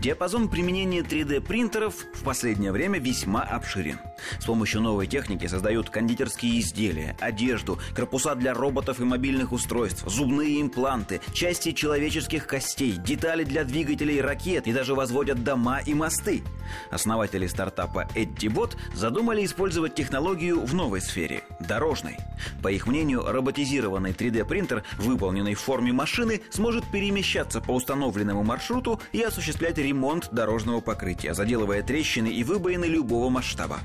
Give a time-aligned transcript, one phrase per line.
[0.00, 3.98] Диапазон применения 3D-принтеров в последнее время весьма обширен.
[4.38, 10.62] С помощью новой техники создают кондитерские изделия, одежду, корпуса для роботов и мобильных устройств, зубные
[10.62, 16.42] импланты, части человеческих костей, детали для двигателей ракет и даже возводят дома и мосты.
[16.90, 22.16] Основатели стартапа EddyBot задумали использовать технологию в новой сфере– дорожной.
[22.62, 29.20] По их мнению, роботизированный 3D-принтер, выполненный в форме машины, сможет перемещаться по установленному маршруту и
[29.20, 33.80] осуществлять ремонт дорожного покрытия, заделывая трещины и выбоины любого масштаба.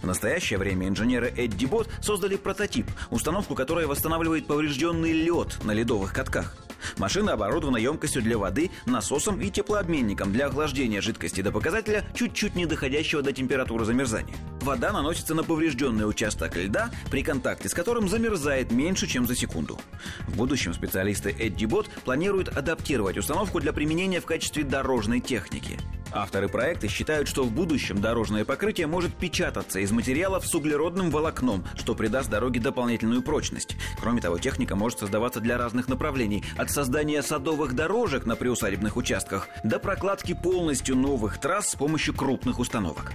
[0.00, 6.14] В настоящее время инженеры Эдди Бот создали прототип, установку которой восстанавливает поврежденный лед на ледовых
[6.14, 6.56] катках.
[6.96, 12.64] Машина оборудована емкостью для воды, насосом и теплообменником для охлаждения жидкости до показателя, чуть-чуть не
[12.64, 14.36] доходящего до температуры замерзания.
[14.60, 19.78] Вода наносится на поврежденный участок льда, при контакте с которым замерзает меньше, чем за секунду.
[20.28, 25.78] В будущем специалисты Эдди Бот планируют адаптировать установку для применения в качестве дорожной техники.
[26.12, 31.64] Авторы проекта считают, что в будущем дорожное покрытие может печататься из материалов с углеродным волокном,
[31.76, 33.76] что придаст дороге дополнительную прочность.
[34.00, 39.48] Кроме того, техника может создаваться для разных направлений, от создания садовых дорожек на приусадебных участках
[39.62, 43.12] до прокладки полностью новых трасс с помощью крупных установок.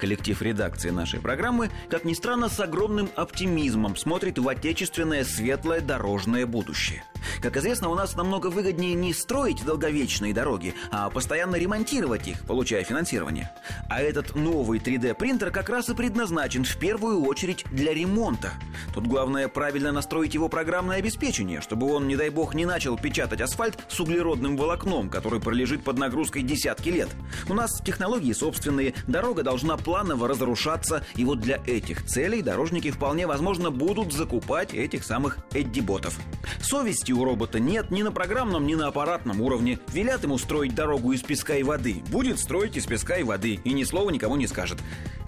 [0.00, 6.46] Коллектив редакции нашей программы, как ни странно, с огромным оптимизмом смотрит в отечественное светлое дорожное
[6.46, 7.04] будущее.
[7.40, 12.84] Как известно, у нас намного выгоднее не строить долговечные дороги, а постоянно ремонтировать их, получая
[12.84, 13.50] финансирование.
[13.88, 18.52] А этот новый 3D-принтер как раз и предназначен в первую очередь для ремонта.
[18.94, 23.40] Тут главное правильно настроить его программное обеспечение, чтобы он, не дай бог, не начал печатать
[23.40, 27.08] асфальт с углеродным волокном, который пролежит под нагрузкой десятки лет.
[27.48, 33.26] У нас технологии собственные, дорога должна планово разрушаться, и вот для этих целей дорожники вполне
[33.26, 36.18] возможно будут закупать этих самых Эдди-ботов.
[36.62, 39.78] Совести у робота нет ни на программном, ни на аппаратном уровне.
[39.88, 42.02] Велят ему строить дорогу из песка и воды.
[42.10, 44.78] Будет строить из песка и воды, и ни слова никому не скажет.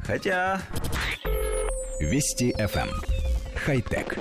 [0.05, 0.61] Хотя...
[2.01, 2.89] Вести FM.
[2.89, 3.03] Эм.
[3.65, 4.19] Хай-тек.